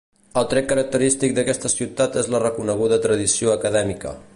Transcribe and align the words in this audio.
El 0.39 0.45
tret 0.53 0.67
característic 0.71 1.35
d'aquesta 1.39 1.71
ciutat 1.75 2.19
és 2.23 2.33
la 2.37 2.43
reconeguda 2.49 3.01
tradició 3.09 3.59
acadèmica. 3.59 4.21